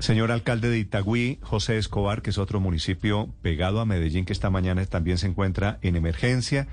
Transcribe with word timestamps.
Señor 0.00 0.32
alcalde 0.32 0.70
de 0.70 0.78
Itagüí, 0.78 1.38
José 1.42 1.76
Escobar, 1.76 2.22
que 2.22 2.30
es 2.30 2.38
otro 2.38 2.58
municipio 2.58 3.28
pegado 3.42 3.80
a 3.80 3.84
Medellín, 3.86 4.24
que 4.24 4.32
esta 4.32 4.48
mañana 4.48 4.84
también 4.86 5.18
se 5.18 5.26
encuentra 5.26 5.78
en 5.82 5.94
emergencia. 5.94 6.68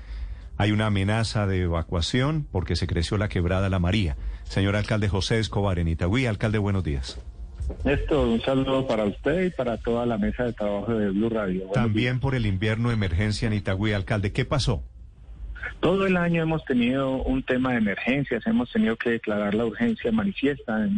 Hay 0.56 0.72
una 0.72 0.86
amenaza 0.86 1.46
de 1.46 1.62
evacuación 1.62 2.46
porque 2.50 2.74
se 2.74 2.86
creció 2.86 3.18
la 3.18 3.28
quebrada 3.28 3.68
La 3.68 3.78
María. 3.78 4.16
Señor 4.44 4.76
alcalde 4.76 5.08
José 5.08 5.38
Escobar, 5.38 5.78
en 5.78 5.88
Itagüí. 5.88 6.24
Alcalde, 6.24 6.56
buenos 6.58 6.84
días. 6.84 7.20
Néstor, 7.84 8.26
un 8.26 8.40
saludo 8.40 8.86
para 8.86 9.04
usted 9.04 9.44
y 9.44 9.50
para 9.50 9.76
toda 9.76 10.06
la 10.06 10.16
mesa 10.16 10.44
de 10.44 10.54
trabajo 10.54 10.94
de 10.94 11.10
Blue 11.10 11.28
Radio. 11.28 11.58
Buenos 11.66 11.74
También 11.74 12.14
días. 12.14 12.22
por 12.22 12.34
el 12.34 12.46
invierno 12.46 12.90
emergencia 12.90 13.46
en 13.46 13.52
Itagüí. 13.52 13.92
Alcalde, 13.92 14.32
¿qué 14.32 14.46
pasó? 14.46 14.82
Todo 15.80 16.06
el 16.06 16.16
año 16.16 16.42
hemos 16.42 16.64
tenido 16.64 17.22
un 17.22 17.42
tema 17.42 17.72
de 17.72 17.78
emergencias, 17.78 18.46
hemos 18.46 18.70
tenido 18.70 18.96
que 18.96 19.10
declarar 19.10 19.54
la 19.54 19.64
urgencia 19.64 20.10
manifiesta 20.10 20.88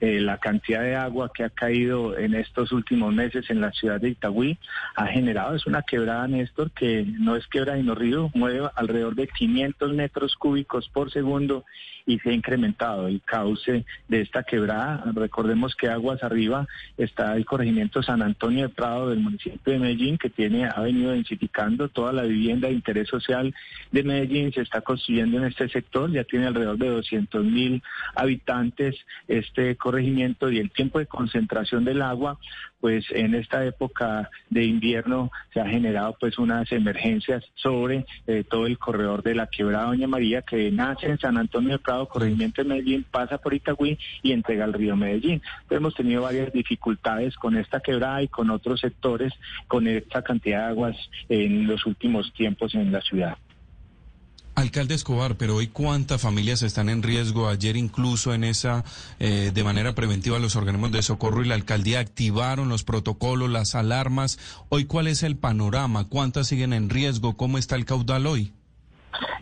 eh, 0.00 0.20
la 0.20 0.38
cantidad 0.38 0.82
de 0.82 0.96
agua 0.96 1.30
que 1.32 1.44
ha 1.44 1.50
caído 1.50 2.18
en 2.18 2.34
estos 2.34 2.72
últimos 2.72 3.14
meses 3.14 3.48
en 3.48 3.60
la 3.60 3.70
ciudad 3.72 4.00
de 4.00 4.10
Itagüí. 4.10 4.58
Ha 4.96 5.06
generado, 5.06 5.54
es 5.54 5.66
una 5.66 5.82
quebrada, 5.82 6.26
Néstor, 6.26 6.70
que 6.72 7.04
no 7.04 7.36
es 7.36 7.46
quebrada 7.46 7.78
sino 7.78 7.94
río, 7.94 8.30
mueve 8.34 8.68
alrededor 8.74 9.14
de 9.14 9.28
500 9.28 9.92
metros 9.92 10.34
cúbicos 10.36 10.88
por 10.88 11.10
segundo 11.12 11.64
y 12.06 12.18
se 12.18 12.30
ha 12.30 12.32
incrementado 12.32 13.08
el 13.08 13.22
cauce 13.22 13.84
de 14.08 14.20
esta 14.20 14.42
quebrada. 14.42 15.04
Recordemos 15.14 15.74
que 15.74 15.88
aguas 15.88 16.22
arriba 16.22 16.66
está 16.98 17.34
el 17.36 17.46
corregimiento 17.46 18.02
San 18.02 18.22
Antonio 18.22 18.68
de 18.68 18.74
Prado 18.74 19.10
del 19.10 19.20
municipio 19.20 19.72
de 19.72 19.78
Medellín, 19.78 20.18
que 20.18 20.30
tiene, 20.30 20.66
ha 20.66 20.80
venido 20.80 21.12
densificando 21.12 21.88
toda 21.88 22.12
la 22.12 22.22
vivienda 22.22 22.68
de 22.68 22.74
interés 22.74 23.08
social 23.08 23.54
de 23.90 24.02
Medellín, 24.04 24.52
se 24.52 24.60
está 24.60 24.80
construyendo 24.80 25.38
en 25.38 25.44
este 25.44 25.68
sector, 25.68 26.10
ya 26.10 26.24
tiene 26.24 26.46
alrededor 26.46 26.78
de 26.78 26.88
200 26.88 27.44
mil 27.44 27.82
habitantes 28.14 28.96
este 29.28 29.76
corregimiento 29.76 30.50
y 30.50 30.58
el 30.58 30.70
tiempo 30.70 30.98
de 30.98 31.06
concentración 31.06 31.84
del 31.84 32.02
agua, 32.02 32.38
pues 32.80 33.06
en 33.10 33.34
esta 33.34 33.64
época 33.64 34.30
de 34.50 34.64
invierno 34.64 35.30
se 35.52 35.60
ha 35.60 35.66
generado 35.66 36.16
pues 36.20 36.38
unas 36.38 36.70
emergencias 36.70 37.42
sobre 37.54 38.04
eh, 38.26 38.44
todo 38.48 38.66
el 38.66 38.78
corredor 38.78 39.22
de 39.22 39.34
la 39.34 39.46
quebrada 39.46 39.86
Doña 39.86 40.06
María 40.06 40.42
que 40.42 40.70
nace 40.70 41.06
en 41.06 41.18
San 41.18 41.38
Antonio 41.38 41.72
de 41.72 41.78
Prado, 41.78 42.06
corregimiento 42.08 42.62
de 42.62 42.68
Medellín, 42.68 43.06
pasa 43.10 43.38
por 43.38 43.54
Itagüí 43.54 43.98
y 44.22 44.32
entrega 44.32 44.64
al 44.64 44.74
río 44.74 44.96
Medellín. 44.96 45.40
Entonces, 45.62 45.78
hemos 45.78 45.94
tenido 45.94 46.22
varias 46.22 46.52
dificultades 46.52 47.36
con 47.36 47.56
esta 47.56 47.80
quebrada 47.80 48.22
y 48.22 48.28
con 48.28 48.50
otros 48.50 48.80
sectores 48.80 49.32
con 49.66 49.86
esta 49.86 50.22
cantidad 50.22 50.58
de 50.58 50.64
aguas 50.66 50.96
en 51.28 51.66
los 51.66 51.86
últimos 51.86 52.32
tiempos 52.34 52.74
en 52.74 52.92
la 52.92 53.00
ciudad. 53.00 53.38
Alcalde 54.64 54.94
Escobar, 54.94 55.36
pero 55.36 55.56
hoy 55.56 55.68
cuántas 55.68 56.22
familias 56.22 56.62
están 56.62 56.88
en 56.88 57.02
riesgo. 57.02 57.48
Ayer 57.48 57.76
incluso 57.76 58.32
en 58.32 58.44
esa, 58.44 58.82
eh, 59.20 59.50
de 59.52 59.62
manera 59.62 59.94
preventiva, 59.94 60.38
los 60.38 60.56
organismos 60.56 60.90
de 60.90 61.02
socorro 61.02 61.44
y 61.44 61.48
la 61.48 61.54
alcaldía 61.54 62.00
activaron 62.00 62.70
los 62.70 62.82
protocolos, 62.82 63.50
las 63.50 63.74
alarmas. 63.74 64.38
Hoy, 64.70 64.86
¿cuál 64.86 65.08
es 65.08 65.22
el 65.22 65.36
panorama? 65.36 66.08
¿Cuántas 66.08 66.48
siguen 66.48 66.72
en 66.72 66.88
riesgo? 66.88 67.36
¿Cómo 67.36 67.58
está 67.58 67.76
el 67.76 67.84
caudal 67.84 68.26
hoy? 68.26 68.52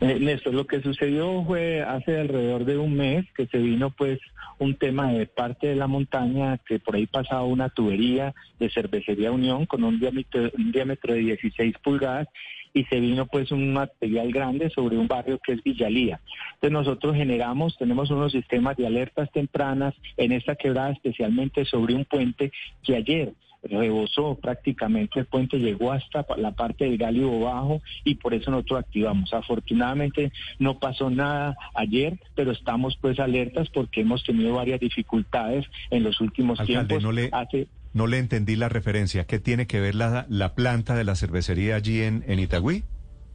Eh, 0.00 0.18
Néstor, 0.20 0.54
lo 0.54 0.66
que 0.66 0.82
sucedió 0.82 1.44
fue 1.44 1.82
hace 1.82 2.18
alrededor 2.18 2.64
de 2.64 2.76
un 2.76 2.94
mes 2.96 3.24
que 3.34 3.46
se 3.46 3.58
vino 3.58 3.90
pues 3.90 4.18
un 4.58 4.74
tema 4.74 5.12
de 5.12 5.26
parte 5.26 5.68
de 5.68 5.76
la 5.76 5.86
montaña 5.86 6.58
que 6.58 6.78
por 6.78 6.96
ahí 6.96 7.06
pasaba 7.06 7.44
una 7.44 7.68
tubería 7.68 8.34
de 8.58 8.70
cervecería 8.70 9.32
Unión 9.32 9.66
con 9.66 9.84
un 9.84 9.98
diámetro, 9.98 10.50
un 10.56 10.72
diámetro 10.72 11.14
de 11.14 11.20
16 11.20 11.74
pulgadas 11.82 12.28
y 12.74 12.84
se 12.84 13.00
vino 13.00 13.26
pues 13.26 13.52
un 13.52 13.72
material 13.72 14.32
grande 14.32 14.70
sobre 14.70 14.96
un 14.96 15.06
barrio 15.06 15.38
que 15.38 15.52
es 15.52 15.62
Villalía. 15.62 16.20
Entonces 16.54 16.72
nosotros 16.72 17.14
generamos, 17.14 17.76
tenemos 17.76 18.10
unos 18.10 18.32
sistemas 18.32 18.76
de 18.76 18.86
alertas 18.86 19.30
tempranas 19.32 19.94
en 20.16 20.32
esta 20.32 20.54
quebrada, 20.54 20.92
especialmente 20.92 21.64
sobre 21.64 21.94
un 21.94 22.04
puente 22.04 22.50
que 22.82 22.96
ayer 22.96 23.32
rebosó 23.62 24.34
prácticamente 24.36 25.20
el 25.20 25.26
puente, 25.26 25.58
llegó 25.58 25.92
hasta 25.92 26.24
la 26.36 26.52
parte 26.52 26.84
del 26.84 26.98
Gálibo 26.98 27.40
Bajo 27.40 27.80
y 28.04 28.16
por 28.16 28.34
eso 28.34 28.50
nosotros 28.50 28.80
activamos. 28.80 29.32
Afortunadamente 29.32 30.32
no 30.58 30.78
pasó 30.78 31.10
nada 31.10 31.56
ayer, 31.74 32.18
pero 32.34 32.50
estamos 32.52 32.96
pues 33.00 33.18
alertas 33.20 33.68
porque 33.70 34.00
hemos 34.00 34.24
tenido 34.24 34.54
varias 34.54 34.80
dificultades 34.80 35.66
en 35.90 36.02
los 36.02 36.20
últimos 36.20 36.58
Alcalde, 36.60 36.86
tiempos. 36.88 37.02
no 37.02 37.12
le- 37.12 37.30
Hace- 37.32 37.68
No 37.94 38.06
le 38.06 38.18
entendí 38.18 38.56
la 38.56 38.68
referencia. 38.70 39.24
¿Qué 39.24 39.38
tiene 39.38 39.66
que 39.66 39.78
ver 39.78 39.94
la, 39.94 40.24
la 40.30 40.54
planta 40.54 40.94
de 40.94 41.04
la 41.04 41.14
cervecería 41.14 41.76
allí 41.76 42.00
en, 42.02 42.24
en 42.26 42.38
Itagüí? 42.40 42.84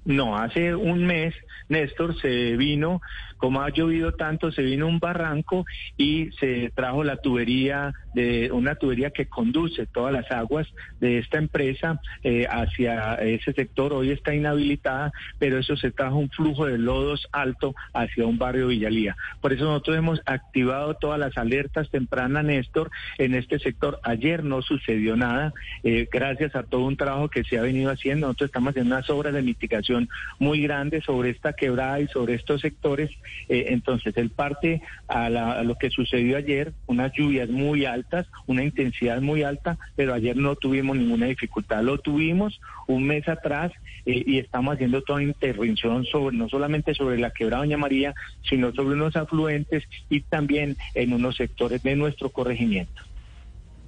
No, 0.08 0.38
hace 0.38 0.74
un 0.74 1.06
mes, 1.06 1.36
Néstor, 1.68 2.18
se 2.22 2.56
vino, 2.56 3.02
como 3.36 3.62
ha 3.62 3.70
llovido 3.72 4.14
tanto, 4.14 4.54
se 4.54 4.62
vino 4.62 4.88
un 4.88 5.00
barranco 5.00 5.66
y 5.98 6.32
se 6.40 6.72
trajo 6.74 7.04
la 7.04 7.18
tubería, 7.18 7.94
de 8.14 8.50
una 8.54 8.76
tubería 8.76 9.12
que 9.12 9.28
conduce 9.28 9.86
todas 9.86 10.14
las 10.14 10.32
aguas 10.32 10.66
de 11.02 11.18
esta 11.18 11.38
empresa 11.40 12.00
eh, 12.24 12.48
hacia 12.50 13.16
ese 13.16 13.52
sector. 13.52 13.92
Hoy 13.92 14.12
está 14.12 14.34
inhabilitada, 14.34 15.12
pero 15.40 15.60
eso 15.60 15.76
se 15.76 15.92
trajo 15.92 16.16
un 16.16 16.30
flujo 16.30 16.66
de 16.66 16.78
lodos 16.78 17.28
alto 17.34 17.76
hacia 17.94 18.26
un 18.26 18.38
barrio 18.38 18.68
Villalía. 18.68 19.18
Por 19.42 19.52
eso 19.52 19.66
nosotros 19.66 19.98
hemos 19.98 20.22
activado 20.26 20.94
todas 20.94 21.20
las 21.20 21.38
alertas 21.38 21.90
tempranas, 21.90 22.46
Néstor, 22.46 22.92
en 23.18 23.36
este 23.36 23.60
sector. 23.60 24.00
Ayer 24.04 24.46
no 24.46 24.62
sucedió 24.62 25.18
nada, 25.18 25.54
eh, 25.84 26.08
gracias 26.10 26.56
a 26.56 26.64
todo 26.64 26.86
un 26.86 26.96
trabajo 26.96 27.28
que 27.28 27.44
se 27.44 27.60
ha 27.60 27.62
venido 27.62 27.92
haciendo. 27.92 28.28
Nosotros 28.28 28.48
estamos 28.48 28.70
haciendo 28.70 28.96
unas 28.96 29.10
obras 29.10 29.34
de 29.34 29.42
mitigación 29.42 29.97
muy 30.40 30.62
grandes 30.62 31.04
sobre 31.06 31.30
esta 31.32 31.54
quebrada 31.54 32.00
y 32.00 32.08
sobre 32.08 32.36
estos 32.36 32.62
sectores. 32.62 33.10
Eh, 33.50 33.68
entonces, 33.70 34.16
el 34.18 34.30
parte 34.30 34.82
a, 35.08 35.30
la- 35.30 35.64
lo 35.64 35.76
que 35.76 35.90
sucedió 35.90 36.38
ayer, 36.38 36.74
unas 36.86 37.12
lluvias 37.14 37.50
muy 37.50 37.86
altas, 37.86 38.28
una 38.46 38.64
intensidad 38.64 39.22
muy 39.22 39.44
alta, 39.44 39.78
pero 39.96 40.14
ayer 40.14 40.36
no 40.38 40.56
tuvimos 40.56 40.98
ninguna 40.98 41.26
dificultad. 41.28 41.82
Lo 41.84 41.98
tuvimos 41.98 42.60
un 42.88 43.04
mes 43.06 43.28
atrás 43.28 43.72
eh, 44.06 44.24
y 44.26 44.38
estamos 44.40 44.76
haciendo 44.76 45.02
toda 45.02 45.24
intervención 45.24 46.06
sobre 46.06 46.36
no 46.38 46.48
solamente 46.50 46.94
sobre 46.94 47.18
la 47.18 47.32
quebrada 47.32 47.64
Doña 47.64 47.78
María, 47.78 48.14
sino 48.50 48.72
sobre 48.74 48.96
unos 48.96 49.16
afluentes 49.16 49.84
y 50.10 50.22
también 50.22 50.78
en 50.94 51.14
unos 51.14 51.36
sectores 51.36 51.82
de 51.84 51.96
nuestro 51.96 52.30
corregimiento. 52.30 53.02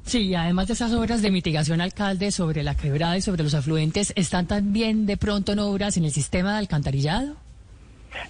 Sí, 0.06 0.34
además 0.34 0.68
de 0.68 0.74
esas 0.74 0.92
obras 0.94 1.22
de 1.22 1.30
mitigación, 1.30 1.82
alcalde, 1.82 2.32
sobre 2.32 2.64
la 2.64 2.76
quebrada 2.76 3.18
y 3.18 3.22
sobre 3.22 3.44
los 3.44 3.54
afluentes, 3.54 4.12
¿están 4.16 4.48
también 4.48 5.06
de 5.06 5.18
pronto 5.18 5.52
en 5.52 5.60
obras 5.60 5.98
en 5.98 6.06
el 6.06 6.12
sistema 6.12 6.54
de 6.54 6.60
alcantarillado? 6.60 7.36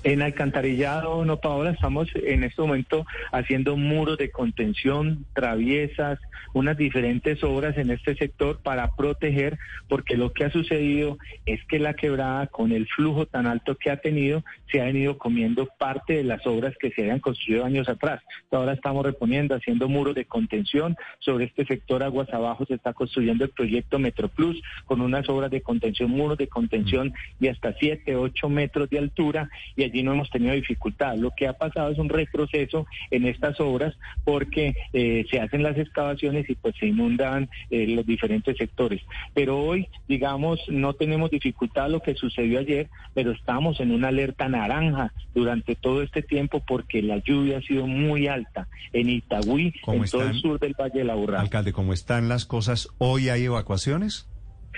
En 0.04 0.22
alcantarillado, 0.22 1.24
no, 1.26 1.38
Paola, 1.38 1.72
estamos 1.72 2.08
en 2.16 2.44
este 2.44 2.62
momento 2.62 3.06
haciendo 3.32 3.78
muros 3.78 4.18
de 4.18 4.32
contención, 4.32 5.26
traviesas, 5.34 6.20
unas 6.54 6.78
diferentes 6.78 7.44
obras 7.44 7.78
en 7.78 7.92
este 7.92 8.16
sector 8.16 8.60
para 8.62 8.96
proteger, 8.96 9.58
porque 9.88 10.18
lo 10.18 10.34
que 10.34 10.46
ha 10.46 10.52
sucedido 10.52 11.18
es 11.46 11.64
que 11.66 11.80
la 11.80 11.94
quebrada, 11.94 12.48
con 12.48 12.72
el 12.72 12.88
flujo 12.88 13.26
tan 13.26 13.46
alto 13.48 13.76
que 13.76 13.92
ha 13.92 13.98
tenido, 13.98 14.44
se 14.72 14.82
ha 14.82 14.86
venido 14.86 15.18
comiendo 15.18 15.68
parte 15.78 16.14
de 16.14 16.24
las 16.24 16.46
obras 16.48 16.74
que 16.80 16.92
se 16.92 17.02
habían 17.02 17.20
construido 17.20 17.66
años 17.66 17.90
atrás. 17.90 18.22
Ahora 18.52 18.74
estamos 18.74 19.06
reponiendo, 19.06 19.56
haciendo 19.56 19.88
muros 19.88 20.16
de 20.16 20.26
contención. 20.26 20.96
Sobre 21.20 21.46
este 21.46 21.66
sector, 21.66 22.04
aguas 22.04 22.32
abajo, 22.34 22.66
se 22.66 22.76
está 22.76 22.94
construyendo 22.94 23.44
el 23.44 23.52
proyecto 23.52 24.00
Metro 24.00 24.28
Plus, 24.28 24.62
con 24.86 25.02
unas 25.02 25.28
obras 25.30 25.52
de 25.52 25.62
contención, 25.62 26.12
muros 26.12 26.38
de 26.38 26.48
contención 26.48 27.14
de 27.40 27.50
hasta 27.50 27.74
7, 27.74 28.16
8 28.16 28.50
metros 28.50 28.90
de 28.90 29.00
altura 29.00 29.50
y 29.76 29.84
allí 29.84 30.04
no 30.04 30.14
hemos 30.14 30.30
tenido 30.30 30.54
dificultad. 30.54 31.16
Lo 31.16 31.32
que 31.32 31.48
ha 31.48 31.54
pasado 31.54 31.92
es 31.92 31.98
un 31.98 32.10
retroceso 32.10 32.86
en 33.12 33.26
estas 33.26 33.60
obras 33.60 33.96
porque 34.24 34.76
eh, 34.94 35.26
se 35.30 35.40
hacen 35.40 35.64
las 35.64 35.78
excavaciones 35.78 36.50
y 36.50 36.56
pues 36.56 36.76
se 36.80 36.88
inundan 36.88 37.50
eh, 37.70 37.88
los 37.88 38.06
diferentes 38.06 38.58
sectores. 38.58 39.02
Pero 39.34 39.60
hoy, 39.60 39.88
digamos, 40.08 40.60
no 40.70 40.94
tenemos 40.94 41.32
dificultad 41.32 41.90
lo 41.90 42.02
que 42.02 42.16
sucedió 42.16 42.60
ayer, 42.60 42.90
pero 43.14 43.32
estamos 43.32 43.80
en 43.80 43.92
una 43.92 44.10
alerta 44.10 44.48
naranja 44.48 45.14
durante 45.34 45.76
todo 45.76 46.02
este 46.02 46.22
tiempo 46.22 46.62
porque 46.66 47.02
la 47.02 47.18
lluvia 47.18 47.60
ha 47.60 47.62
sido 47.62 47.88
muy 47.88 48.28
alta 48.28 48.68
en 48.94 49.10
Itagüí, 49.10 49.74
¿Cómo 49.82 50.04
en 50.04 50.10
todo 50.10 50.24
el 50.24 50.40
sur 50.40 50.60
del 50.60 50.76
Valle 50.80 51.00
de 51.00 51.06
la 51.06 51.16
Urra. 51.16 51.42
Alcalde, 51.42 51.74
¿cómo 51.74 51.94
están 51.94 52.30
las 52.30 52.46
cosas? 52.46 52.90
¿Hoy 52.98 53.30
hay 53.30 53.46
evacuaciones? 53.46 54.28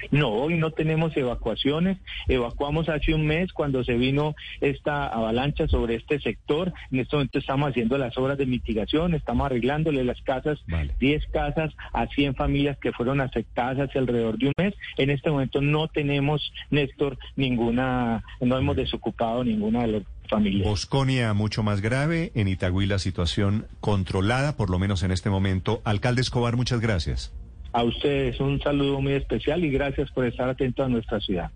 No, 0.09 0.30
hoy 0.30 0.57
no 0.57 0.71
tenemos 0.71 1.15
evacuaciones. 1.15 1.98
Evacuamos 2.27 2.89
hace 2.89 3.13
un 3.13 3.25
mes 3.25 3.53
cuando 3.53 3.83
se 3.83 3.94
vino 3.94 4.36
esta 4.59 5.07
avalancha 5.07 5.68
sobre 5.68 5.95
este 5.95 6.19
sector. 6.19 6.74
En 6.92 7.00
este 7.00 7.15
momento 7.15 7.39
estamos 7.39 7.69
haciendo 7.69 7.98
las 7.98 8.18
obras 8.18 8.38
de 8.38 8.45
mitigación, 8.45 9.13
estamos 9.13 9.45
arreglándole 9.45 10.03
las 10.03 10.21
casas, 10.21 10.59
Vale. 10.68 10.94
10 11.00 11.27
casas 11.27 11.74
a 11.94 12.07
100 12.07 12.36
familias 12.36 12.77
que 12.80 12.92
fueron 12.92 13.21
afectadas 13.21 13.80
hace 13.80 14.00
alrededor 14.00 14.38
de 14.38 14.48
un 14.48 14.53
mes. 14.57 14.74
En 14.98 15.09
este 15.09 15.30
momento 15.30 15.62
no 15.62 15.88
tenemos, 15.88 16.51
Néstor, 16.69 17.18
ninguna, 17.36 18.24
no 18.39 18.57
hemos 18.57 18.75
desocupado 18.75 19.44
ninguna 19.44 19.81
de 19.81 19.88
las 19.88 20.04
familias. 20.30 20.68
Bosconia 20.68 21.33
mucho 21.33 21.62
más 21.63 21.81
grave, 21.81 22.31
en 22.36 22.47
Itagüí 22.47 22.86
la 22.86 23.00
situación 23.00 23.68
controlada, 23.80 24.56
por 24.56 24.69
lo 24.69 24.80
menos 24.80 25.04
en 25.04 25.12
este 25.12 25.30
momento. 25.30 25.81
Alcalde 25.83 26.21
Escobar, 26.21 26.56
muchas 26.56 26.80
gracias. 26.80 27.33
A 27.73 27.83
ustedes 27.83 28.39
un 28.39 28.59
saludo 28.59 29.00
muy 29.00 29.13
especial 29.13 29.63
y 29.63 29.71
gracias 29.71 30.12
por 30.12 30.25
estar 30.25 30.50
atentos 30.50 30.85
a 30.85 30.89
nuestra 30.89 31.19
ciudad. 31.19 31.51